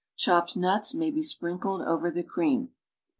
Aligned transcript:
Chopped 0.15 0.57
nuts 0.57 0.95
may 0.95 1.11
be 1.11 1.21
si)rinkled 1.21 1.85
over 1.85 2.09
the 2.09 2.23
cream. 2.23 2.71